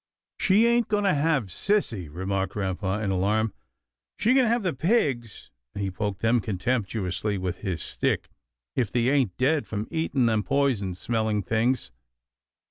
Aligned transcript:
"She 0.39 0.65
ain't 0.65 0.87
going 0.87 1.03
to 1.03 1.13
have 1.13 1.45
sissy," 1.51 2.09
remarked 2.11 2.53
grampa 2.53 3.01
in 3.03 3.11
alarm," 3.11 3.53
she 4.17 4.33
can 4.33 4.47
have 4.47 4.63
the 4.63 4.73
pigs," 4.73 5.51
and 5.75 5.83
he 5.83 5.91
poked 5.91 6.23
them 6.23 6.39
contemptuously 6.39 7.37
with 7.37 7.57
his 7.57 7.83
stick," 7.83 8.31
if 8.75 8.91
they 8.91 9.09
ain't 9.09 9.37
dead 9.37 9.67
from 9.67 9.87
eating 9.91 10.25
them 10.25 10.41
poison 10.41 10.95
smelling 10.95 11.43
things." 11.43 11.91